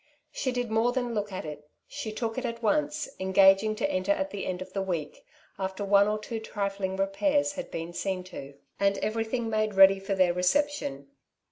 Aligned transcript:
She 0.31 0.51
did 0.51 0.71
more 0.71 0.91
than 0.91 1.13
look 1.13 1.31
at 1.31 1.45
it, 1.45 1.69
she 1.87 2.11
took 2.11 2.35
it 2.39 2.43
at 2.43 2.63
once, 2.63 3.07
engaging 3.19 3.75
to 3.75 3.87
enter 3.91 4.11
at 4.11 4.31
the 4.31 4.47
end 4.47 4.59
of 4.59 4.73
the 4.73 4.81
week, 4.81 5.23
after 5.59 5.85
one 5.85 6.07
or 6.07 6.17
two 6.17 6.39
trifling 6.39 6.95
repairs 6.95 7.51
had 7.51 7.69
been 7.69 7.93
seen 7.93 8.23
to, 8.23 8.55
and 8.79 8.97
everything 8.97 9.47
made 9.47 9.75
ready 9.75 9.99
for 9.99 10.15
their 10.15 10.33
reception. 10.33 11.07